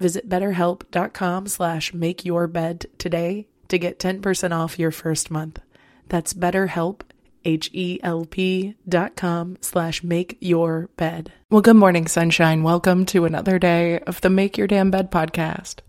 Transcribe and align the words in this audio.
Visit 0.00 0.28
betterhelp.com 0.28 1.46
slash 1.46 1.94
make 1.94 2.24
your 2.24 2.46
bed 2.46 2.86
today 2.98 3.46
to 3.68 3.78
get 3.78 3.98
10% 3.98 4.52
off 4.52 4.78
your 4.78 4.90
first 4.90 5.30
month. 5.30 5.60
That's 6.08 6.32
betterhelp, 6.32 7.02
H-E-L-P 7.44 8.74
dot 8.88 9.16
com 9.16 9.56
slash 9.60 10.02
make 10.02 10.36
your 10.40 10.88
bed. 10.96 11.32
Well, 11.50 11.60
good 11.60 11.76
morning, 11.76 12.06
sunshine. 12.06 12.62
Welcome 12.62 13.06
to 13.06 13.24
another 13.26 13.58
day 13.58 14.00
of 14.00 14.20
the 14.22 14.30
Make 14.30 14.58
Your 14.58 14.66
Damn 14.66 14.90
Bed 14.90 15.10
podcast. 15.10 15.80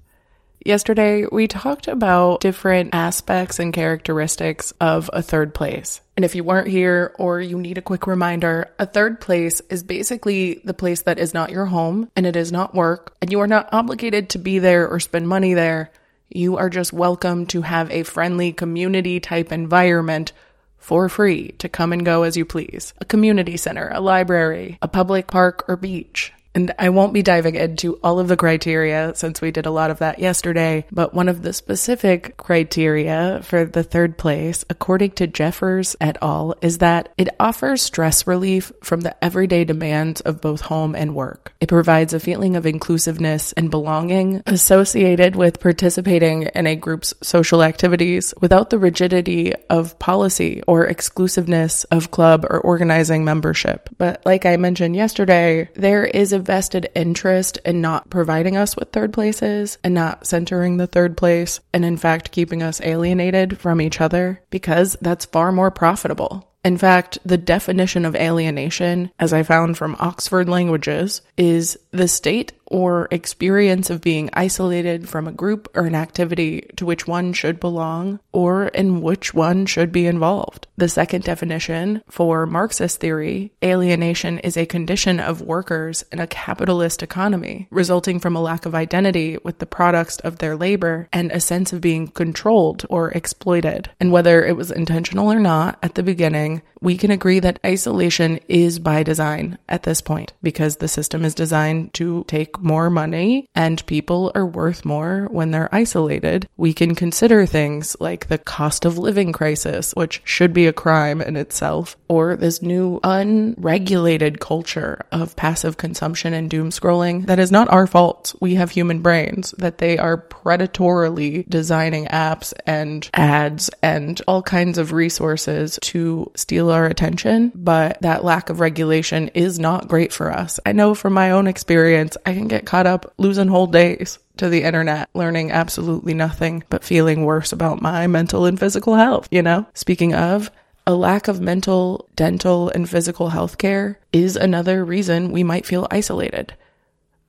Yesterday, 0.63 1.25
we 1.31 1.47
talked 1.47 1.87
about 1.87 2.41
different 2.41 2.93
aspects 2.93 3.57
and 3.57 3.73
characteristics 3.73 4.71
of 4.79 5.09
a 5.11 5.23
third 5.23 5.55
place. 5.55 6.01
And 6.15 6.23
if 6.23 6.35
you 6.35 6.43
weren't 6.43 6.67
here 6.67 7.15
or 7.17 7.41
you 7.41 7.57
need 7.57 7.79
a 7.79 7.81
quick 7.81 8.05
reminder, 8.05 8.69
a 8.77 8.85
third 8.85 9.19
place 9.19 9.59
is 9.71 9.81
basically 9.81 10.61
the 10.63 10.75
place 10.75 11.01
that 11.03 11.17
is 11.17 11.33
not 11.33 11.49
your 11.49 11.65
home 11.65 12.11
and 12.15 12.27
it 12.27 12.35
is 12.35 12.51
not 12.51 12.75
work, 12.75 13.15
and 13.21 13.31
you 13.31 13.39
are 13.39 13.47
not 13.47 13.69
obligated 13.73 14.29
to 14.29 14.37
be 14.37 14.59
there 14.59 14.87
or 14.87 14.99
spend 14.99 15.27
money 15.27 15.55
there. 15.55 15.91
You 16.29 16.57
are 16.57 16.69
just 16.69 16.93
welcome 16.93 17.47
to 17.47 17.63
have 17.63 17.89
a 17.89 18.03
friendly 18.03 18.53
community 18.53 19.19
type 19.19 19.51
environment 19.51 20.31
for 20.77 21.09
free 21.09 21.53
to 21.53 21.69
come 21.69 21.91
and 21.91 22.05
go 22.05 22.21
as 22.21 22.37
you 22.37 22.45
please. 22.45 22.93
A 22.99 23.05
community 23.05 23.57
center, 23.57 23.89
a 23.91 23.99
library, 23.99 24.77
a 24.83 24.87
public 24.87 25.25
park 25.25 25.65
or 25.67 25.75
beach. 25.75 26.33
And 26.53 26.73
I 26.77 26.89
won't 26.89 27.13
be 27.13 27.21
diving 27.21 27.55
into 27.55 27.97
all 28.03 28.19
of 28.19 28.27
the 28.27 28.37
criteria 28.37 29.13
since 29.15 29.41
we 29.41 29.51
did 29.51 29.65
a 29.65 29.71
lot 29.71 29.91
of 29.91 29.99
that 29.99 30.19
yesterday, 30.19 30.85
but 30.91 31.13
one 31.13 31.29
of 31.29 31.43
the 31.43 31.53
specific 31.53 32.35
criteria 32.37 33.41
for 33.43 33.65
the 33.65 33.83
third 33.83 34.17
place, 34.17 34.65
according 34.69 35.11
to 35.11 35.27
Jeffers 35.27 35.95
et 36.01 36.17
al., 36.21 36.55
is 36.61 36.79
that 36.79 37.13
it 37.17 37.29
offers 37.39 37.81
stress 37.81 38.27
relief 38.27 38.71
from 38.83 39.01
the 39.01 39.23
everyday 39.23 39.63
demands 39.63 40.21
of 40.21 40.41
both 40.41 40.61
home 40.61 40.95
and 40.95 41.15
work. 41.15 41.53
It 41.61 41.69
provides 41.69 42.13
a 42.13 42.19
feeling 42.19 42.55
of 42.55 42.65
inclusiveness 42.65 43.53
and 43.53 43.71
belonging 43.71 44.43
associated 44.45 45.35
with 45.35 45.59
participating 45.59 46.43
in 46.43 46.67
a 46.67 46.75
group's 46.75 47.13
social 47.21 47.63
activities 47.63 48.33
without 48.41 48.69
the 48.69 48.79
rigidity 48.79 49.53
of 49.69 49.97
policy 49.99 50.61
or 50.67 50.85
exclusiveness 50.85 51.85
of 51.85 52.11
club 52.11 52.45
or 52.49 52.59
organizing 52.59 53.23
membership. 53.23 53.89
But 53.97 54.21
like 54.25 54.45
I 54.45 54.57
mentioned 54.57 54.95
yesterday, 54.95 55.69
there 55.75 56.03
is 56.03 56.33
a 56.33 56.40
vested 56.41 56.89
interest 56.95 57.57
in 57.65 57.81
not 57.81 58.09
providing 58.09 58.57
us 58.57 58.75
with 58.75 58.91
third 58.91 59.13
places 59.13 59.77
and 59.83 59.93
not 59.93 60.27
centering 60.27 60.77
the 60.77 60.87
third 60.87 61.17
place, 61.17 61.59
and 61.73 61.85
in 61.85 61.97
fact, 61.97 62.31
keeping 62.31 62.61
us 62.61 62.81
alienated 62.81 63.57
from 63.57 63.81
each 63.81 64.01
other 64.01 64.41
because 64.49 64.97
that's 65.01 65.25
far 65.25 65.51
more 65.51 65.71
profitable. 65.71 66.47
In 66.63 66.77
fact, 66.77 67.17
the 67.25 67.37
definition 67.37 68.05
of 68.05 68.15
alienation, 68.15 69.11
as 69.19 69.33
I 69.33 69.43
found 69.43 69.77
from 69.77 69.95
Oxford 69.99 70.47
Languages, 70.47 71.21
is 71.35 71.77
the 71.91 72.07
state 72.07 72.53
or 72.71 73.09
experience 73.11 73.89
of 73.89 74.01
being 74.01 74.29
isolated 74.31 75.07
from 75.09 75.27
a 75.27 75.31
group 75.31 75.69
or 75.75 75.85
an 75.85 75.93
activity 75.93 76.61
to 76.77 76.85
which 76.85 77.05
one 77.05 77.33
should 77.33 77.59
belong 77.59 78.19
or 78.31 78.69
in 78.69 79.01
which 79.01 79.33
one 79.33 79.65
should 79.65 79.91
be 79.91 80.07
involved. 80.07 80.67
The 80.77 80.87
second 80.87 81.25
definition 81.25 82.01
for 82.09 82.45
Marxist 82.45 83.01
theory, 83.01 83.51
alienation 83.61 84.39
is 84.39 84.55
a 84.55 84.65
condition 84.65 85.19
of 85.19 85.41
workers 85.41 86.05
in 86.13 86.19
a 86.19 86.27
capitalist 86.27 87.03
economy 87.03 87.67
resulting 87.69 88.19
from 88.19 88.35
a 88.37 88.41
lack 88.41 88.65
of 88.65 88.73
identity 88.73 89.37
with 89.43 89.59
the 89.59 89.65
products 89.65 90.17
of 90.19 90.37
their 90.37 90.55
labor 90.55 91.09
and 91.11 91.29
a 91.31 91.41
sense 91.41 91.73
of 91.73 91.81
being 91.81 92.07
controlled 92.07 92.85
or 92.89 93.11
exploited. 93.11 93.89
And 93.99 94.13
whether 94.13 94.45
it 94.45 94.55
was 94.55 94.71
intentional 94.71 95.31
or 95.31 95.39
not 95.39 95.77
at 95.83 95.95
the 95.95 96.03
beginning, 96.03 96.61
we 96.79 96.97
can 96.97 97.11
agree 97.11 97.39
that 97.39 97.59
isolation 97.65 98.39
is 98.47 98.79
by 98.79 99.03
design 99.03 99.57
at 99.69 99.83
this 99.83 100.01
point 100.01 100.33
because 100.41 100.77
the 100.77 100.87
system 100.87 101.23
is 101.23 101.35
designed 101.35 101.93
to 101.93 102.23
take 102.27 102.60
more 102.61 102.89
money 102.89 103.47
and 103.55 103.85
people 103.85 104.31
are 104.35 104.45
worth 104.45 104.85
more 104.85 105.27
when 105.31 105.51
they're 105.51 105.73
isolated. 105.73 106.47
We 106.57 106.73
can 106.73 106.95
consider 106.95 107.45
things 107.45 107.95
like 107.99 108.27
the 108.27 108.37
cost 108.37 108.85
of 108.85 108.97
living 108.97 109.31
crisis, 109.31 109.93
which 109.93 110.21
should 110.23 110.53
be 110.53 110.67
a 110.67 110.73
crime 110.73 111.21
in 111.21 111.35
itself, 111.35 111.97
or 112.07 112.35
this 112.35 112.61
new 112.61 112.99
unregulated 113.03 114.39
culture 114.39 115.05
of 115.11 115.35
passive 115.35 115.77
consumption 115.77 116.33
and 116.33 116.49
doom 116.49 116.69
scrolling 116.69 117.25
that 117.27 117.39
is 117.39 117.51
not 117.51 117.69
our 117.69 117.87
fault. 117.87 118.35
We 118.39 118.55
have 118.55 118.71
human 118.71 119.01
brains 119.01 119.51
that 119.57 119.77
they 119.77 119.97
are 119.97 120.17
predatorily 120.17 121.47
designing 121.47 122.05
apps 122.05 122.53
and 122.65 123.09
ads 123.13 123.69
and 123.81 124.21
all 124.27 124.41
kinds 124.41 124.77
of 124.77 124.91
resources 124.91 125.79
to 125.81 126.31
steal 126.35 126.69
our 126.69 126.85
attention, 126.85 127.51
but 127.55 128.01
that 128.01 128.23
lack 128.23 128.49
of 128.49 128.59
regulation 128.59 129.29
is 129.29 129.59
not 129.59 129.87
great 129.87 130.13
for 130.13 130.31
us. 130.31 130.59
I 130.65 130.71
know 130.71 130.93
from 130.93 131.13
my 131.13 131.31
own 131.31 131.47
experience, 131.47 132.17
I 132.25 132.33
can 132.33 132.47
get 132.51 132.65
caught 132.65 132.85
up 132.85 133.13
losing 133.17 133.47
whole 133.47 133.67
days 133.67 134.19
to 134.37 134.49
the 134.49 134.63
internet, 134.63 135.09
learning 135.13 135.51
absolutely 135.51 136.13
nothing, 136.13 136.63
but 136.69 136.83
feeling 136.83 137.25
worse 137.25 137.51
about 137.51 137.81
my 137.81 138.07
mental 138.07 138.45
and 138.45 138.59
physical 138.59 138.95
health, 138.95 139.27
you 139.31 139.41
know? 139.41 139.65
Speaking 139.73 140.13
of, 140.13 140.51
a 140.85 140.93
lack 140.93 141.27
of 141.27 141.39
mental, 141.39 142.09
dental, 142.15 142.69
and 142.69 142.89
physical 142.89 143.29
health 143.29 143.57
care 143.57 143.99
is 144.11 144.35
another 144.35 144.83
reason 144.83 145.31
we 145.31 145.43
might 145.43 145.65
feel 145.65 145.87
isolated. 145.89 146.53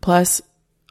Plus, 0.00 0.42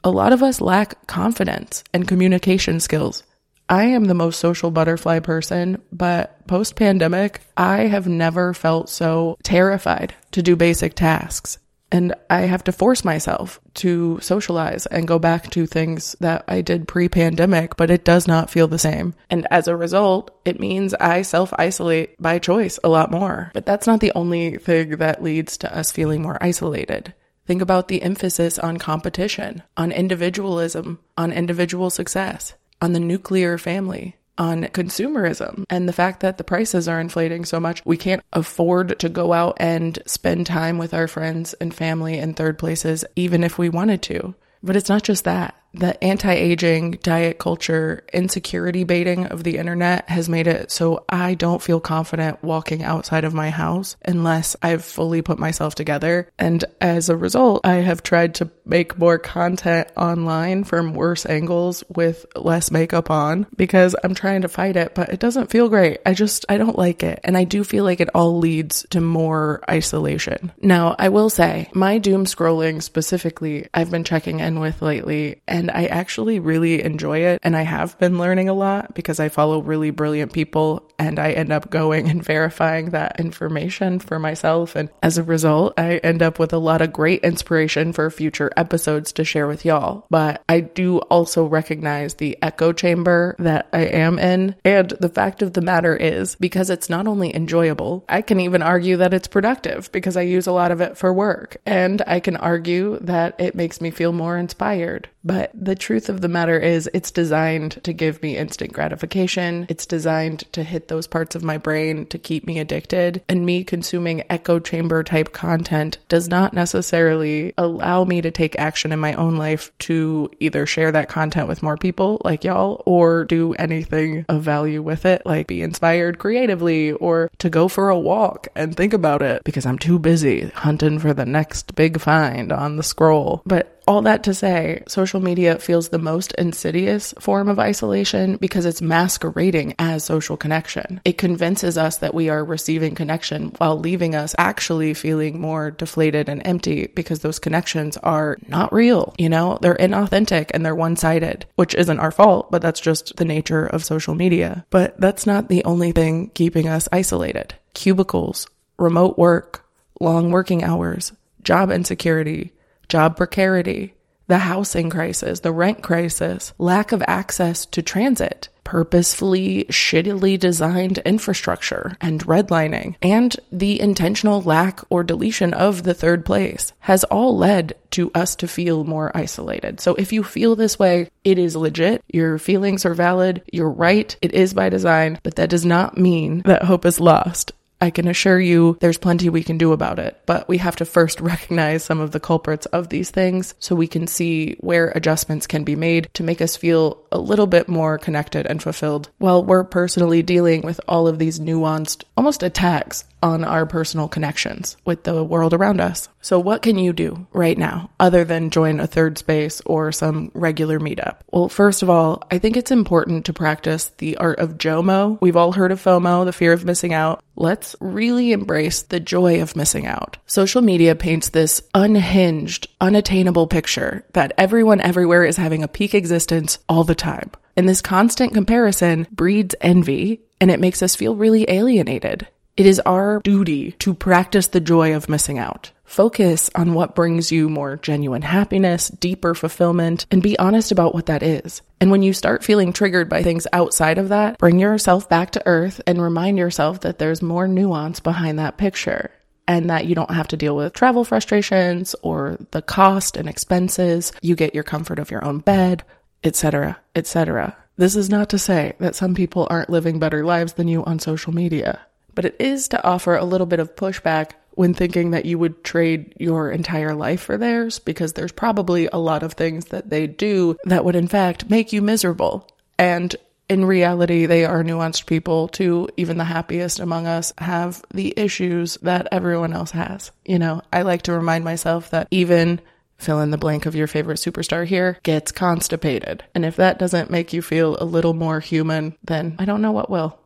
a 0.02 0.10
lot 0.10 0.32
of 0.32 0.42
us 0.42 0.60
lack 0.60 1.06
confidence 1.06 1.84
and 1.92 2.08
communication 2.08 2.80
skills. 2.80 3.24
I 3.68 3.84
am 3.84 4.04
the 4.04 4.14
most 4.14 4.40
social 4.40 4.70
butterfly 4.70 5.20
person, 5.20 5.82
but 5.92 6.46
post 6.46 6.76
pandemic, 6.76 7.40
I 7.56 7.82
have 7.82 8.06
never 8.06 8.54
felt 8.54 8.88
so 8.88 9.36
terrified 9.42 10.14
to 10.32 10.42
do 10.42 10.56
basic 10.56 10.94
tasks. 10.94 11.58
And 11.92 12.14
I 12.30 12.40
have 12.40 12.64
to 12.64 12.72
force 12.72 13.04
myself 13.04 13.60
to 13.74 14.18
socialize 14.22 14.86
and 14.86 15.06
go 15.06 15.18
back 15.18 15.50
to 15.50 15.66
things 15.66 16.16
that 16.20 16.42
I 16.48 16.62
did 16.62 16.88
pre 16.88 17.10
pandemic, 17.10 17.76
but 17.76 17.90
it 17.90 18.02
does 18.02 18.26
not 18.26 18.48
feel 18.48 18.66
the 18.66 18.78
same. 18.78 19.14
And 19.28 19.46
as 19.50 19.68
a 19.68 19.76
result, 19.76 20.30
it 20.46 20.58
means 20.58 20.94
I 20.94 21.20
self 21.20 21.52
isolate 21.58 22.20
by 22.20 22.38
choice 22.38 22.78
a 22.82 22.88
lot 22.88 23.10
more. 23.10 23.50
But 23.52 23.66
that's 23.66 23.86
not 23.86 24.00
the 24.00 24.12
only 24.14 24.56
thing 24.56 24.96
that 24.96 25.22
leads 25.22 25.58
to 25.58 25.76
us 25.76 25.92
feeling 25.92 26.22
more 26.22 26.42
isolated. 26.42 27.12
Think 27.46 27.60
about 27.60 27.88
the 27.88 28.00
emphasis 28.00 28.58
on 28.58 28.78
competition, 28.78 29.62
on 29.76 29.92
individualism, 29.92 30.98
on 31.18 31.30
individual 31.30 31.90
success, 31.90 32.54
on 32.80 32.94
the 32.94 33.00
nuclear 33.00 33.58
family, 33.58 34.16
on 34.42 34.64
consumerism 34.64 35.64
and 35.70 35.88
the 35.88 35.92
fact 35.92 36.20
that 36.20 36.36
the 36.36 36.44
prices 36.44 36.88
are 36.88 37.00
inflating 37.00 37.44
so 37.44 37.60
much. 37.60 37.80
We 37.86 37.96
can't 37.96 38.22
afford 38.32 38.98
to 38.98 39.08
go 39.08 39.32
out 39.32 39.56
and 39.58 39.98
spend 40.04 40.46
time 40.46 40.78
with 40.78 40.92
our 40.92 41.06
friends 41.06 41.54
and 41.54 41.72
family 41.72 42.18
in 42.18 42.34
third 42.34 42.58
places, 42.58 43.04
even 43.14 43.44
if 43.44 43.56
we 43.56 43.68
wanted 43.68 44.02
to. 44.02 44.34
But 44.62 44.76
it's 44.76 44.88
not 44.88 45.04
just 45.04 45.24
that 45.24 45.54
the 45.74 46.02
anti 46.02 46.32
aging 46.32 46.92
diet 47.02 47.38
culture 47.38 48.04
insecurity 48.12 48.84
baiting 48.84 49.26
of 49.26 49.44
the 49.44 49.58
internet 49.58 50.08
has 50.08 50.28
made 50.28 50.46
it 50.46 50.70
so 50.70 51.04
I 51.08 51.34
don't 51.34 51.62
feel 51.62 51.80
confident 51.80 52.42
walking 52.42 52.82
outside 52.82 53.24
of 53.24 53.34
my 53.34 53.50
house 53.50 53.96
unless 54.04 54.56
I've 54.62 54.84
fully 54.84 55.22
put 55.22 55.38
myself 55.38 55.74
together. 55.74 56.30
And 56.38 56.64
as 56.80 57.08
a 57.08 57.16
result, 57.16 57.62
I 57.64 57.76
have 57.76 58.02
tried 58.02 58.34
to 58.36 58.50
make 58.64 58.98
more 58.98 59.18
content 59.18 59.88
online 59.96 60.64
from 60.64 60.94
worse 60.94 61.26
angles 61.26 61.82
with 61.88 62.26
less 62.36 62.70
makeup 62.70 63.10
on 63.10 63.46
because 63.56 63.96
I'm 64.02 64.14
trying 64.14 64.42
to 64.42 64.48
fight 64.48 64.76
it, 64.76 64.94
but 64.94 65.08
it 65.10 65.20
doesn't 65.20 65.50
feel 65.50 65.68
great. 65.68 66.00
I 66.06 66.14
just, 66.14 66.44
I 66.48 66.58
don't 66.58 66.78
like 66.78 67.02
it. 67.02 67.20
And 67.24 67.36
I 67.36 67.44
do 67.44 67.64
feel 67.64 67.84
like 67.84 68.00
it 68.00 68.14
all 68.14 68.38
leads 68.38 68.86
to 68.90 69.00
more 69.00 69.62
isolation. 69.68 70.52
Now, 70.60 70.94
I 70.98 71.08
will 71.08 71.30
say 71.30 71.70
my 71.74 71.98
doom 71.98 72.24
scrolling 72.24 72.82
specifically, 72.82 73.68
I've 73.74 73.90
been 73.90 74.04
checking 74.04 74.40
in 74.40 74.60
with 74.60 74.82
lately 74.82 75.42
and 75.46 75.61
and 75.62 75.70
I 75.70 75.84
actually 75.86 76.40
really 76.40 76.82
enjoy 76.82 77.20
it. 77.20 77.38
And 77.44 77.56
I 77.56 77.62
have 77.62 77.96
been 78.00 78.18
learning 78.18 78.48
a 78.48 78.54
lot 78.54 78.94
because 78.94 79.20
I 79.20 79.28
follow 79.28 79.62
really 79.62 79.90
brilliant 79.90 80.32
people 80.32 80.90
and 80.98 81.20
I 81.20 81.30
end 81.30 81.52
up 81.52 81.70
going 81.70 82.08
and 82.10 82.24
verifying 82.24 82.90
that 82.90 83.20
information 83.20 84.00
for 84.00 84.18
myself. 84.18 84.74
And 84.74 84.90
as 85.04 85.18
a 85.18 85.22
result, 85.22 85.74
I 85.78 85.98
end 85.98 86.20
up 86.20 86.40
with 86.40 86.52
a 86.52 86.58
lot 86.58 86.82
of 86.82 86.92
great 86.92 87.22
inspiration 87.22 87.92
for 87.92 88.10
future 88.10 88.50
episodes 88.56 89.12
to 89.12 89.24
share 89.24 89.46
with 89.46 89.64
y'all. 89.64 90.04
But 90.10 90.42
I 90.48 90.60
do 90.60 90.98
also 90.98 91.44
recognize 91.44 92.14
the 92.14 92.36
echo 92.42 92.72
chamber 92.72 93.36
that 93.38 93.68
I 93.72 93.82
am 93.82 94.18
in. 94.18 94.56
And 94.64 94.90
the 94.98 95.08
fact 95.08 95.42
of 95.42 95.52
the 95.52 95.60
matter 95.60 95.94
is, 95.94 96.34
because 96.34 96.70
it's 96.70 96.90
not 96.90 97.06
only 97.06 97.34
enjoyable, 97.34 98.04
I 98.08 98.22
can 98.22 98.40
even 98.40 98.62
argue 98.62 98.96
that 98.96 99.14
it's 99.14 99.28
productive 99.28 99.92
because 99.92 100.16
I 100.16 100.22
use 100.22 100.48
a 100.48 100.52
lot 100.52 100.72
of 100.72 100.80
it 100.80 100.98
for 100.98 101.12
work. 101.12 101.58
And 101.64 102.02
I 102.04 102.18
can 102.18 102.36
argue 102.36 102.98
that 103.02 103.36
it 103.38 103.54
makes 103.54 103.80
me 103.80 103.92
feel 103.92 104.12
more 104.12 104.36
inspired. 104.36 105.08
But 105.24 105.50
the 105.54 105.74
truth 105.74 106.08
of 106.08 106.20
the 106.20 106.28
matter 106.28 106.58
is, 106.58 106.90
it's 106.92 107.10
designed 107.10 107.82
to 107.84 107.92
give 107.92 108.22
me 108.22 108.36
instant 108.36 108.72
gratification. 108.72 109.66
It's 109.68 109.86
designed 109.86 110.44
to 110.52 110.62
hit 110.62 110.88
those 110.88 111.06
parts 111.06 111.34
of 111.34 111.44
my 111.44 111.58
brain 111.58 112.06
to 112.06 112.18
keep 112.18 112.46
me 112.46 112.58
addicted. 112.58 113.22
And 113.28 113.46
me 113.46 113.64
consuming 113.64 114.24
echo 114.28 114.58
chamber 114.58 115.02
type 115.02 115.32
content 115.32 115.98
does 116.08 116.28
not 116.28 116.54
necessarily 116.54 117.54
allow 117.56 118.04
me 118.04 118.20
to 118.20 118.30
take 118.30 118.58
action 118.58 118.92
in 118.92 118.98
my 118.98 119.14
own 119.14 119.36
life 119.36 119.70
to 119.80 120.30
either 120.40 120.66
share 120.66 120.92
that 120.92 121.08
content 121.08 121.48
with 121.48 121.62
more 121.62 121.76
people 121.76 122.20
like 122.24 122.44
y'all 122.44 122.82
or 122.86 123.24
do 123.24 123.54
anything 123.54 124.24
of 124.28 124.42
value 124.42 124.82
with 124.82 125.06
it, 125.06 125.22
like 125.24 125.46
be 125.46 125.62
inspired 125.62 126.18
creatively 126.18 126.92
or 126.92 127.30
to 127.38 127.48
go 127.48 127.68
for 127.68 127.88
a 127.88 127.98
walk 127.98 128.48
and 128.54 128.76
think 128.76 128.92
about 128.92 129.22
it 129.22 129.44
because 129.44 129.66
I'm 129.66 129.78
too 129.78 129.98
busy 129.98 130.48
hunting 130.48 130.98
for 130.98 131.14
the 131.14 131.26
next 131.26 131.74
big 131.74 132.00
find 132.00 132.52
on 132.52 132.76
the 132.76 132.82
scroll. 132.82 133.42
But 133.46 133.71
all 133.86 134.02
that 134.02 134.24
to 134.24 134.34
say, 134.34 134.82
social 134.86 135.20
media 135.20 135.58
feels 135.58 135.88
the 135.88 135.98
most 135.98 136.32
insidious 136.34 137.14
form 137.18 137.48
of 137.48 137.58
isolation 137.58 138.36
because 138.36 138.64
it's 138.64 138.82
masquerading 138.82 139.74
as 139.78 140.04
social 140.04 140.36
connection. 140.36 141.00
It 141.04 141.18
convinces 141.18 141.76
us 141.76 141.98
that 141.98 142.14
we 142.14 142.28
are 142.28 142.44
receiving 142.44 142.94
connection 142.94 143.48
while 143.58 143.78
leaving 143.78 144.14
us 144.14 144.34
actually 144.38 144.94
feeling 144.94 145.40
more 145.40 145.70
deflated 145.70 146.28
and 146.28 146.42
empty 146.44 146.88
because 146.88 147.20
those 147.20 147.38
connections 147.38 147.96
are 147.98 148.38
not 148.48 148.72
real. 148.72 149.14
You 149.18 149.28
know, 149.28 149.58
they're 149.60 149.74
inauthentic 149.76 150.50
and 150.52 150.64
they're 150.64 150.74
one 150.74 150.96
sided, 150.96 151.46
which 151.56 151.74
isn't 151.74 152.00
our 152.00 152.12
fault, 152.12 152.50
but 152.50 152.62
that's 152.62 152.80
just 152.80 153.16
the 153.16 153.24
nature 153.24 153.66
of 153.66 153.84
social 153.84 154.14
media. 154.14 154.64
But 154.70 155.00
that's 155.00 155.26
not 155.26 155.48
the 155.48 155.64
only 155.64 155.92
thing 155.92 156.30
keeping 156.34 156.68
us 156.68 156.88
isolated. 156.92 157.54
Cubicles, 157.74 158.48
remote 158.78 159.18
work, 159.18 159.64
long 160.00 160.30
working 160.30 160.62
hours, 160.62 161.12
job 161.42 161.70
insecurity, 161.70 162.52
job 162.92 163.16
precarity, 163.16 163.94
the 164.26 164.36
housing 164.36 164.90
crisis, 164.90 165.40
the 165.40 165.50
rent 165.50 165.82
crisis, 165.82 166.52
lack 166.58 166.92
of 166.92 167.02
access 167.08 167.64
to 167.64 167.80
transit, 167.80 168.50
purposefully 168.64 169.64
shittily 169.70 170.38
designed 170.38 170.98
infrastructure 170.98 171.96
and 172.02 172.26
redlining, 172.26 172.94
and 173.00 173.34
the 173.50 173.80
intentional 173.80 174.42
lack 174.42 174.80
or 174.90 175.02
deletion 175.02 175.54
of 175.54 175.84
the 175.84 175.94
third 175.94 176.26
place 176.26 176.74
has 176.80 177.02
all 177.04 177.34
led 177.34 177.72
to 177.90 178.10
us 178.14 178.36
to 178.36 178.46
feel 178.46 178.84
more 178.84 179.10
isolated. 179.16 179.80
So 179.80 179.94
if 179.94 180.12
you 180.12 180.22
feel 180.22 180.54
this 180.54 180.78
way, 180.78 181.08
it 181.24 181.38
is 181.38 181.56
legit. 181.56 182.04
Your 182.12 182.36
feelings 182.36 182.84
are 182.84 182.94
valid. 182.94 183.40
You're 183.50 183.70
right. 183.70 184.14
It 184.20 184.34
is 184.34 184.52
by 184.52 184.68
design, 184.68 185.18
but 185.22 185.36
that 185.36 185.48
does 185.48 185.64
not 185.64 185.96
mean 185.96 186.42
that 186.44 186.64
hope 186.64 186.84
is 186.84 187.00
lost. 187.00 187.52
I 187.82 187.90
can 187.90 188.06
assure 188.06 188.38
you 188.38 188.76
there's 188.78 188.96
plenty 188.96 189.28
we 189.28 189.42
can 189.42 189.58
do 189.58 189.72
about 189.72 189.98
it, 189.98 190.20
but 190.24 190.48
we 190.48 190.58
have 190.58 190.76
to 190.76 190.84
first 190.84 191.20
recognize 191.20 191.82
some 191.82 191.98
of 191.98 192.12
the 192.12 192.20
culprits 192.20 192.66
of 192.66 192.90
these 192.90 193.10
things 193.10 193.56
so 193.58 193.74
we 193.74 193.88
can 193.88 194.06
see 194.06 194.54
where 194.60 194.90
adjustments 194.90 195.48
can 195.48 195.64
be 195.64 195.74
made 195.74 196.08
to 196.14 196.22
make 196.22 196.40
us 196.40 196.56
feel 196.56 197.04
a 197.10 197.18
little 197.18 197.48
bit 197.48 197.68
more 197.68 197.98
connected 197.98 198.46
and 198.46 198.62
fulfilled 198.62 199.10
while 199.18 199.42
we're 199.42 199.64
personally 199.64 200.22
dealing 200.22 200.62
with 200.62 200.80
all 200.86 201.08
of 201.08 201.18
these 201.18 201.40
nuanced, 201.40 202.04
almost 202.16 202.44
attacks 202.44 203.04
on 203.22 203.44
our 203.44 203.64
personal 203.64 204.08
connections 204.08 204.76
with 204.84 205.04
the 205.04 205.22
world 205.22 205.54
around 205.54 205.80
us. 205.80 206.08
So, 206.20 206.38
what 206.38 206.62
can 206.62 206.78
you 206.78 206.92
do 206.92 207.26
right 207.32 207.56
now 207.56 207.90
other 208.00 208.24
than 208.24 208.50
join 208.50 208.80
a 208.80 208.86
third 208.86 209.18
space 209.18 209.60
or 209.64 209.92
some 209.92 210.30
regular 210.34 210.80
meetup? 210.80 211.18
Well, 211.30 211.48
first 211.48 211.82
of 211.82 211.90
all, 211.90 212.22
I 212.30 212.38
think 212.38 212.56
it's 212.56 212.70
important 212.70 213.26
to 213.26 213.32
practice 213.32 213.92
the 213.98 214.16
art 214.16 214.38
of 214.38 214.58
JOMO. 214.58 215.18
We've 215.20 215.36
all 215.36 215.52
heard 215.52 215.72
of 215.72 215.82
FOMO, 215.82 216.24
the 216.24 216.32
fear 216.32 216.52
of 216.52 216.64
missing 216.64 216.92
out. 216.92 217.22
Let's 217.36 217.71
really 217.80 218.32
embrace 218.32 218.82
the 218.82 219.00
joy 219.00 219.40
of 219.42 219.56
missing 219.56 219.86
out. 219.86 220.18
Social 220.26 220.62
media 220.62 220.94
paints 220.94 221.28
this 221.28 221.62
unhinged, 221.74 222.68
unattainable 222.80 223.46
picture 223.46 224.04
that 224.12 224.32
everyone 224.36 224.80
everywhere 224.80 225.24
is 225.24 225.36
having 225.36 225.62
a 225.62 225.68
peak 225.68 225.94
existence 225.94 226.58
all 226.68 226.84
the 226.84 226.94
time. 226.94 227.30
And 227.56 227.68
this 227.68 227.82
constant 227.82 228.34
comparison 228.34 229.06
breeds 229.10 229.54
envy 229.60 230.22
and 230.40 230.50
it 230.50 230.60
makes 230.60 230.82
us 230.82 230.96
feel 230.96 231.14
really 231.14 231.44
alienated. 231.48 232.26
It 232.56 232.66
is 232.66 232.80
our 232.80 233.20
duty 233.20 233.72
to 233.78 233.94
practice 233.94 234.48
the 234.48 234.60
joy 234.60 234.94
of 234.94 235.08
missing 235.08 235.38
out. 235.38 235.70
Focus 235.92 236.48
on 236.54 236.72
what 236.72 236.94
brings 236.94 237.30
you 237.30 237.50
more 237.50 237.76
genuine 237.76 238.22
happiness, 238.22 238.88
deeper 238.88 239.34
fulfillment, 239.34 240.06
and 240.10 240.22
be 240.22 240.38
honest 240.38 240.72
about 240.72 240.94
what 240.94 241.04
that 241.04 241.22
is. 241.22 241.60
And 241.82 241.90
when 241.90 242.02
you 242.02 242.14
start 242.14 242.42
feeling 242.42 242.72
triggered 242.72 243.10
by 243.10 243.22
things 243.22 243.46
outside 243.52 243.98
of 243.98 244.08
that, 244.08 244.38
bring 244.38 244.58
yourself 244.58 245.10
back 245.10 245.32
to 245.32 245.42
earth 245.44 245.82
and 245.86 246.00
remind 246.00 246.38
yourself 246.38 246.80
that 246.80 246.98
there's 246.98 247.20
more 247.20 247.46
nuance 247.46 248.00
behind 248.00 248.38
that 248.38 248.56
picture 248.56 249.10
and 249.46 249.68
that 249.68 249.84
you 249.84 249.94
don't 249.94 250.10
have 250.10 250.28
to 250.28 250.36
deal 250.38 250.56
with 250.56 250.72
travel 250.72 251.04
frustrations 251.04 251.94
or 252.00 252.38
the 252.52 252.62
cost 252.62 253.18
and 253.18 253.28
expenses. 253.28 254.12
You 254.22 254.34
get 254.34 254.54
your 254.54 254.64
comfort 254.64 254.98
of 254.98 255.10
your 255.10 255.22
own 255.22 255.40
bed, 255.40 255.84
etc., 256.24 256.80
etc. 256.96 257.54
This 257.76 257.96
is 257.96 258.08
not 258.08 258.30
to 258.30 258.38
say 258.38 258.72
that 258.78 258.94
some 258.94 259.14
people 259.14 259.46
aren't 259.50 259.68
living 259.68 259.98
better 259.98 260.24
lives 260.24 260.54
than 260.54 260.68
you 260.68 260.84
on 260.84 261.00
social 261.00 261.34
media 261.34 261.80
but 262.14 262.24
it 262.24 262.36
is 262.38 262.68
to 262.68 262.84
offer 262.84 263.16
a 263.16 263.24
little 263.24 263.46
bit 263.46 263.60
of 263.60 263.74
pushback 263.76 264.32
when 264.54 264.74
thinking 264.74 265.12
that 265.12 265.24
you 265.24 265.38
would 265.38 265.64
trade 265.64 266.14
your 266.18 266.50
entire 266.50 266.94
life 266.94 267.20
for 267.20 267.36
theirs, 267.36 267.78
because 267.78 268.12
there's 268.12 268.32
probably 268.32 268.88
a 268.92 268.98
lot 268.98 269.22
of 269.22 269.34
things 269.34 269.66
that 269.66 269.90
they 269.90 270.06
do 270.06 270.56
that 270.64 270.84
would, 270.84 270.96
in 270.96 271.08
fact, 271.08 271.50
make 271.50 271.72
you 271.72 271.82
miserable. 271.82 272.48
And 272.78 273.14
in 273.48 273.64
reality, 273.64 274.26
they 274.26 274.44
are 274.44 274.64
nuanced 274.64 275.06
people 275.06 275.48
too. 275.48 275.88
Even 275.96 276.16
the 276.16 276.24
happiest 276.24 276.80
among 276.80 277.06
us 277.06 277.32
have 277.38 277.82
the 277.92 278.14
issues 278.16 278.78
that 278.82 279.08
everyone 279.12 279.52
else 279.52 279.72
has. 279.72 280.10
You 280.24 280.38
know, 280.38 280.62
I 280.72 280.82
like 280.82 281.02
to 281.02 281.12
remind 281.12 281.44
myself 281.44 281.90
that 281.90 282.08
even 282.10 282.60
fill 282.96 283.20
in 283.20 283.30
the 283.30 283.38
blank 283.38 283.66
of 283.66 283.74
your 283.74 283.88
favorite 283.88 284.18
superstar 284.18 284.64
here 284.64 284.98
gets 285.02 285.32
constipated. 285.32 286.24
And 286.34 286.44
if 286.44 286.56
that 286.56 286.78
doesn't 286.78 287.10
make 287.10 287.32
you 287.32 287.42
feel 287.42 287.76
a 287.78 287.84
little 287.84 288.14
more 288.14 288.40
human, 288.40 288.96
then 289.04 289.34
I 289.38 289.44
don't 289.44 289.60
know 289.60 289.72
what 289.72 289.90
will. 289.90 290.18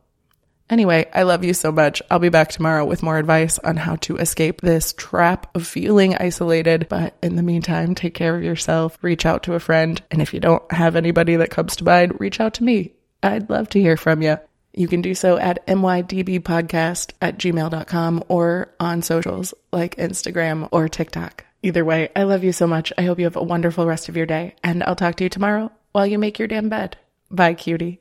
Anyway, 0.68 1.08
I 1.14 1.23
love 1.23 1.44
you 1.44 1.54
so 1.54 1.70
much. 1.70 2.02
I'll 2.11 2.18
be 2.18 2.28
back 2.28 2.49
tomorrow 2.49 2.85
with 2.85 3.02
more 3.02 3.18
advice 3.18 3.58
on 3.61 3.76
how 3.76 3.96
to 3.96 4.16
escape 4.16 4.61
this 4.61 4.92
trap 4.92 5.54
of 5.54 5.66
feeling 5.66 6.16
isolated. 6.16 6.88
But 6.88 7.16
in 7.23 7.37
the 7.37 7.42
meantime, 7.42 7.94
take 7.94 8.14
care 8.14 8.37
of 8.37 8.42
yourself, 8.42 8.99
reach 9.02 9.25
out 9.25 9.44
to 9.44 9.54
a 9.54 9.61
friend. 9.61 10.02
And 10.11 10.20
if 10.20 10.35
you 10.35 10.40
don't 10.40 10.70
have 10.73 10.96
anybody 10.96 11.37
that 11.37 11.50
comes 11.50 11.76
to 11.76 11.85
mind, 11.85 12.18
reach 12.20 12.40
out 12.40 12.54
to 12.54 12.64
me. 12.64 12.92
I'd 13.23 13.49
love 13.49 13.68
to 13.70 13.80
hear 13.80 13.96
from 13.96 14.23
you. 14.23 14.38
You 14.75 14.88
can 14.88 15.00
do 15.00 15.14
so 15.14 15.38
at 15.38 15.66
mydbpodcast 15.66 17.12
at 17.23 17.38
gmail.com 17.38 18.25
or 18.28 18.75
on 18.78 19.02
socials 19.02 19.54
like 19.73 19.96
Instagram 19.96 20.68
or 20.70 20.88
TikTok. 20.88 21.44
Either 21.62 21.85
way, 21.85 22.11
I 22.14 22.25
love 22.25 22.44
you 22.44 22.52
so 22.52 22.66
much. 22.66 22.92
I 22.99 23.02
hope 23.02 23.18
you 23.18 23.25
have 23.25 23.37
a 23.37 23.42
wonderful 23.42 23.87
rest 23.87 24.08
of 24.08 24.16
your 24.16 24.26
day, 24.26 24.54
and 24.62 24.85
I'll 24.85 24.94
talk 24.94 25.16
to 25.16 25.25
you 25.25 25.30
tomorrow 25.30 25.73
while 25.92 26.06
you 26.06 26.18
make 26.18 26.38
your 26.38 26.46
damn 26.46 26.68
bed. 26.68 26.99
Bye, 27.30 27.54
cutie. 27.54 28.00